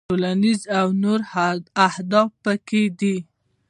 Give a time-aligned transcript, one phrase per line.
[0.09, 1.19] ټولنیز او نور
[1.87, 3.15] اهداف هم پکې دي.